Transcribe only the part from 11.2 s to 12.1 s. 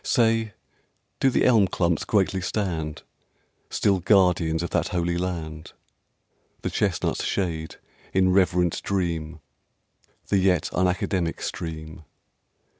stream?